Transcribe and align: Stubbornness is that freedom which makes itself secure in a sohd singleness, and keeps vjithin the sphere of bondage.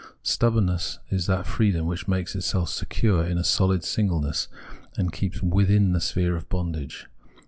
Stubbornness 0.23 0.97
is 1.11 1.27
that 1.27 1.45
freedom 1.45 1.85
which 1.85 2.07
makes 2.07 2.35
itself 2.35 2.69
secure 2.69 3.23
in 3.23 3.37
a 3.37 3.43
sohd 3.43 3.83
singleness, 3.83 4.47
and 4.97 5.13
keeps 5.13 5.41
vjithin 5.41 5.93
the 5.93 6.01
sphere 6.01 6.35
of 6.35 6.49
bondage. 6.49 7.05